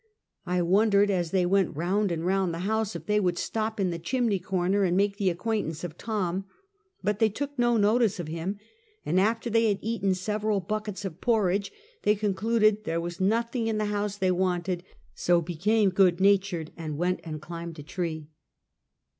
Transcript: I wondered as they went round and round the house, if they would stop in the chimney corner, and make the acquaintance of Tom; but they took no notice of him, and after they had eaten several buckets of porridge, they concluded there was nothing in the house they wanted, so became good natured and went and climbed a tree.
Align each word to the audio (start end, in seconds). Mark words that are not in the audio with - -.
I 0.47 0.63
wondered 0.63 1.11
as 1.11 1.29
they 1.29 1.45
went 1.45 1.75
round 1.75 2.11
and 2.11 2.25
round 2.25 2.51
the 2.55 2.61
house, 2.65 2.95
if 2.95 3.05
they 3.05 3.19
would 3.19 3.37
stop 3.37 3.79
in 3.79 3.91
the 3.91 3.99
chimney 3.99 4.39
corner, 4.39 4.81
and 4.83 4.97
make 4.97 5.17
the 5.17 5.29
acquaintance 5.29 5.83
of 5.83 5.95
Tom; 5.95 6.45
but 7.03 7.19
they 7.19 7.29
took 7.29 7.51
no 7.59 7.77
notice 7.77 8.19
of 8.19 8.27
him, 8.27 8.57
and 9.05 9.19
after 9.19 9.47
they 9.47 9.67
had 9.67 9.77
eaten 9.79 10.15
several 10.15 10.59
buckets 10.59 11.05
of 11.05 11.21
porridge, 11.21 11.71
they 12.01 12.15
concluded 12.15 12.83
there 12.83 12.99
was 12.99 13.21
nothing 13.21 13.67
in 13.67 13.77
the 13.77 13.85
house 13.93 14.17
they 14.17 14.31
wanted, 14.31 14.83
so 15.13 15.39
became 15.39 15.91
good 15.91 16.19
natured 16.19 16.71
and 16.75 16.97
went 16.97 17.19
and 17.23 17.39
climbed 17.39 17.77
a 17.77 17.83
tree. 17.83 18.27